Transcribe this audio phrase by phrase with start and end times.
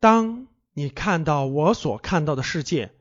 [0.00, 2.92] 当你看到我所看到的世界，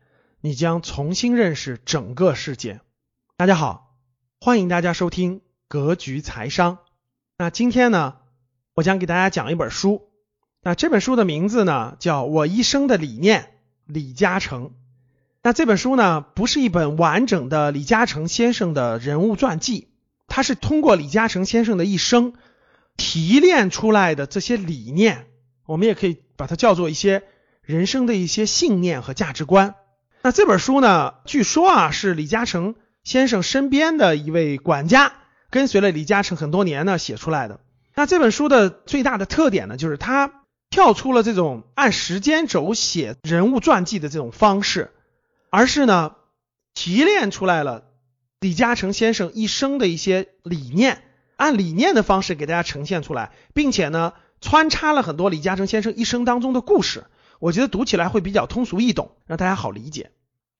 [0.41, 2.81] 你将重新认识整个世界。
[3.37, 3.95] 大家好，
[4.41, 5.39] 欢迎大家收听
[5.69, 6.79] 格局财商。
[7.37, 8.17] 那今天呢，
[8.73, 10.09] 我将给大家讲一本书。
[10.61, 13.53] 那这本书的名字呢，叫我一生的理念——
[13.87, 14.73] 李嘉诚。
[15.41, 19.87] 那这本书呢，不是一本完整的李嘉诚先生的人物传记，
[20.27, 22.33] 它是通过李嘉诚先生的一生
[22.97, 25.27] 提炼出来的这些理念。
[25.65, 27.23] 我们也可以把它叫做一些
[27.61, 29.75] 人生的一些信念和价值观。
[30.21, 35.11] 那这本书呢，据说啊是李嘉诚先生身边的一位管家
[35.49, 37.59] 跟随了李嘉诚很多年呢写出来的。
[37.93, 44.91] 那这本书的最大的特点呢，就是它跳出了这种按时间轴写人物传记的这种方式，
[45.49, 46.15] 而是呢
[46.73, 47.83] 提炼出来了
[48.39, 51.03] 李嘉诚先生一生的一些理念，
[51.35, 54.13] 按理念的方式给大家呈现出来，并且呢。
[54.41, 57.05] 穿插了很多李嘉诚先生一生当中的故事，
[57.39, 60.11] 我觉得读起来会比较通俗易懂，让大家好理解。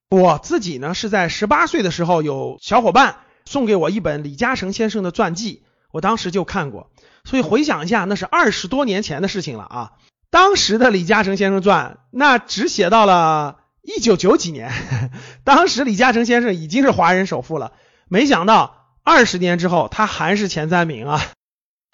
[0.09, 6.91] 我自己呢是在十八岁的时候，有小伙伴送给我一本李嘉诚先生的传记，我当时就看过。
[7.23, 9.91] 所以回想一下，那是二十多年前的事情了啊。
[10.31, 14.71] 当时的李嘉诚先生传，那只写到了一九九几年，
[15.43, 17.73] 当时李嘉诚先生已经是华人首富了，
[18.08, 21.21] 没想到二十年之后，他还是前三名啊。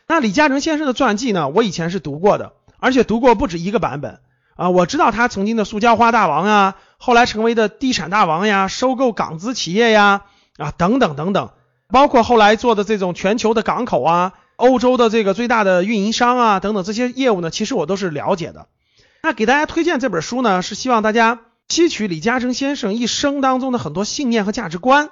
[0.08, 1.50] 那李嘉诚先生的传记呢？
[1.50, 4.20] 我以前是读过的，而且读过不止一个版本
[4.56, 4.70] 啊。
[4.70, 10.26] 我知道他曾经的塑胶花大王啊，后来成为的地产大王呀，收购港资企业呀，
[10.58, 11.50] 啊等等等等，
[11.88, 18.68] 包括后来做的这种全球的港口啊，欧洲的这个最大的运营商啊等等这些业务呢，其实我都是了解的。
[19.24, 25.10] 那给大家推荐这本书呢，是希望大家吸取李嘉诚先生一生当中的很多信念和价值观，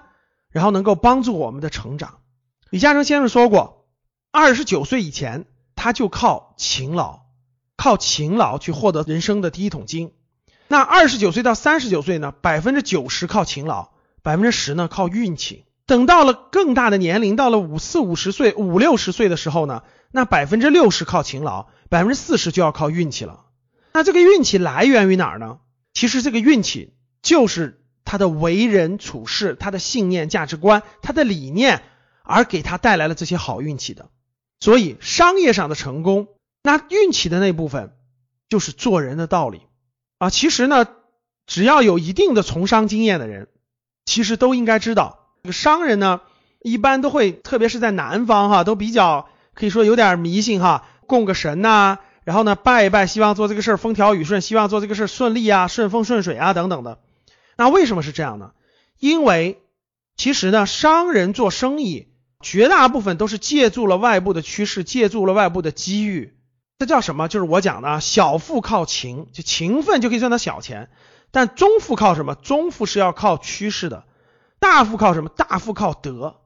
[0.52, 2.19] 然后能够帮助我们的成长。
[2.69, 3.80] 李嘉诚先生说过。
[4.36, 5.45] 二十九岁以前，
[5.76, 7.20] 他就靠勤劳，
[7.78, 10.12] 靠勤劳去获得人生的第一桶金。
[10.67, 13.89] 那二十九岁到三十九岁呢，百分之九十靠勤劳，
[14.23, 15.66] 百分之十呢靠运气。
[15.86, 23.42] 等到了更大的年龄，到了五四五十岁、五六十岁的时候呢，那百分之六十靠勤劳，百分之四十就要靠运气了。
[23.93, 25.60] 那这个运气来源于哪儿呢？
[25.93, 31.83] 其实这个运气就是他的为人处事、他的信念、价值观、他的理念，
[32.23, 34.10] 而给他带来了这些好运气的。
[34.63, 36.29] 所以商业上的成功，
[36.63, 37.91] 那运气的那部分
[38.47, 39.59] 就是做人的道理
[40.19, 40.29] 啊。
[40.29, 40.87] 其实呢，
[41.45, 43.49] 只要有一定的从商经验的人，
[44.05, 46.21] 其实都应该知道，这个商人呢，
[46.61, 56.99] 一般都会，特别是在南方哈，都比较可以说有点迷信哈，供个神呐，然后呢拜一拜，希望做这个事儿风调雨顺，希望做这个事儿顺利啊，顺风顺水啊等等的。
[57.57, 58.53] 那为什么是这样呢？
[58.97, 59.61] 因为
[60.15, 62.12] 其实呢，商人做生意。
[62.43, 66.37] 绝大部分都是借助了外部的趋势，借助了外部的机遇，
[66.77, 67.27] 这叫什么？
[67.27, 70.89] 就是我讲的啊小富靠勤，就勤奋就可以赚到小钱。
[71.31, 72.36] 但中富靠什么？
[72.36, 74.04] 中富是要靠趋势的。
[74.59, 75.30] 大富靠什么？
[75.30, 76.42] 大富靠德。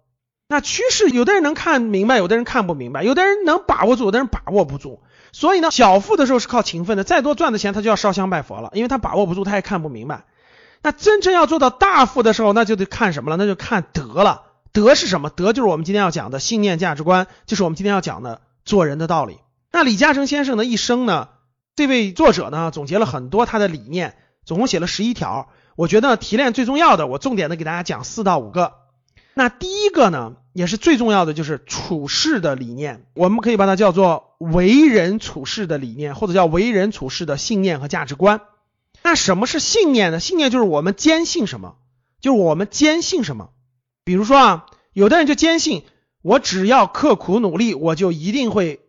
[0.48, 5.02] 那趋势，有的人能看明白，有的人看不明白，有的人能把握住，有的人把握不住。
[5.34, 10.24] 所以呢，小富的时候是靠勤奋的，再多赚的钱他就要烧香拜佛了，因为他把握不住，他也看不明白。
[10.82, 13.36] 那真正要做到大富的时候，那就得看什么了？
[13.36, 14.47] 那就看德了。
[14.78, 15.32] 德是什么？
[15.32, 19.40] 德就是我们今天要讲的信念、价值观，就是我们今天要讲的做人的道理。
[19.72, 21.30] 那李嘉诚先生的一生呢？
[21.76, 24.16] 这位作者呢，总结了很多他的理念，
[24.46, 25.50] 总共写了十一条。
[25.76, 28.74] 我觉得提炼最重要的，我重点的给大家讲四到五个。
[29.34, 33.08] 那第一个呢，也是最重要的，就是处事的理念。
[33.16, 38.42] 我们可以把它叫做为人处事的理念，或者叫为人处事的信念和价值观。
[39.02, 40.20] 那什么是信念呢？
[40.20, 41.78] 信念就是我们坚信什么，
[42.22, 43.50] 就是我们坚信什么。
[44.08, 45.84] 比如说啊，有的人就坚信
[46.22, 48.80] 我只要刻苦努力，我就一定会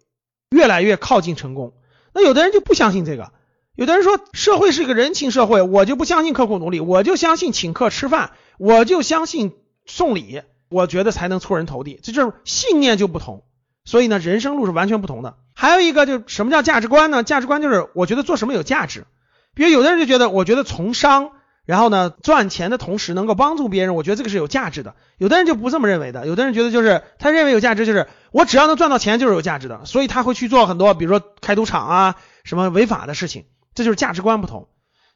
[0.49, 1.73] 越来越靠近成功。
[2.15, 3.33] 那有的人就不相信这个，
[3.75, 11.99] 有的人说社会是一个人情社会，我就不相信刻苦努力，我就相信请客吃饭，我就相信送礼，我觉得才能出人头地。
[12.01, 13.43] 这就是信念就不同，
[13.85, 15.35] 所以呢，人生路是完全不同的。
[15.53, 17.25] 还有一个就什么叫价值观呢？
[17.25, 19.05] 价值观就是我觉得做什么有价值。
[19.53, 21.33] 比如有的人就觉得，我觉得从商。
[21.69, 24.95] 然后呢，赚钱的同时能够帮助别人，我觉得这个是有价值的。
[25.19, 33.45] 有的人就不这么认为的，有的人觉得就是他认为有价值，就是我只要能赚到钱就是有价值的，所以他会去做很多，比如说开赌场啊，什么违法的事情。
[33.75, 34.71] 这就是价值观不同。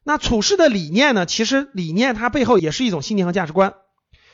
[0.05, 1.25] 那处事的理念呢？
[1.25, 3.73] 其实理念它背后也是一种信念和价值观。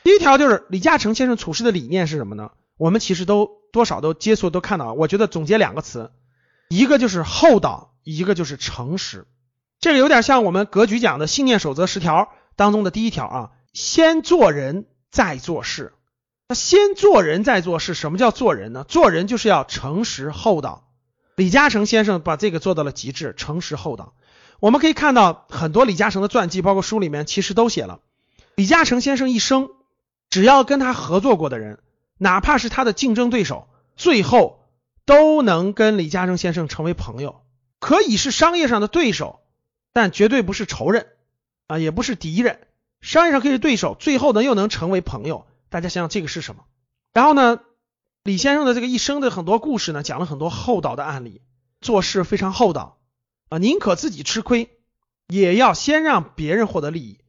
[0.03, 2.51] 第一条就是李嘉诚先生处事的理念是什么呢？
[2.75, 4.91] 我们其实都多少都接触都看到。
[4.91, 6.11] 我觉得总结两个词，
[6.67, 9.25] 一个就是厚道，一个就是诚实。
[9.79, 15.93] 这个有点像我们格局讲的信念守则十条当中的第一条啊，先做人再做事。
[16.47, 18.83] 那先做人再做事，什么叫做人呢？
[18.87, 20.87] 做人就是要诚实厚道。
[21.35, 24.13] 李嘉诚先生把这个做到了极致，诚实厚道。
[24.59, 27.99] 我们可以看到很多李嘉诚的传记，包括书里面其实都写了，
[28.55, 29.69] 李嘉诚先生一生
[30.29, 31.79] 只要跟他合作过的人，
[32.17, 34.65] 哪怕是他的竞争对手，最后
[35.05, 37.41] 都能跟李嘉诚先生成为朋友，
[37.79, 39.39] 可以是商业上的对手，
[39.93, 41.07] 但绝对不是仇人
[41.67, 42.67] 啊，也不是敌人。
[43.01, 45.47] 商业上可以是对手，最后呢又能成为朋友。
[45.69, 46.65] 大家想想这个是什么？
[47.13, 47.59] 然后呢，
[48.23, 51.41] 李先生的这个一生的很多故事呢，讲了很多厚道的案例，
[51.81, 52.99] 做事非常厚道。
[53.49, 54.69] 啊，宁可自己吃亏，
[55.27, 57.19] 也要先让别人获得利益。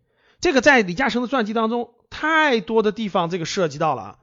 [0.40, 4.18] 这个在李嘉诚的传记当中，太多的地方这个涉及到了啊，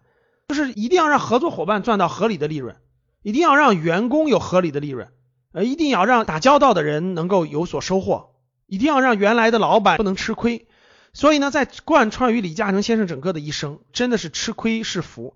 [0.47, 2.75] 就是一定要让合作伙伴赚到合理的利润，
[3.23, 5.11] 一定要让员工有合理的利润，
[5.51, 8.35] 呃，一定要让打交道的人能够有所收获，
[8.65, 10.67] 一定要让原来的老板不能吃亏。
[11.13, 15.35] 所以呢，在贯穿于李嘉诚先生整个的一生，真的是吃亏是福，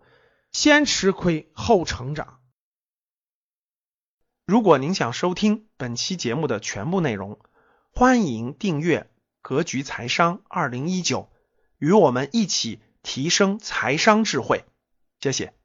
[0.51, 2.39] 先吃亏后成长。
[4.45, 7.39] 如果您想收听本期节目的全部内容，
[7.93, 8.99] 欢迎订阅
[9.41, 11.21] 《格局财商二零一九》，
[11.77, 14.65] 与我们一起提升财商智慧。
[15.19, 15.60] 谢谢。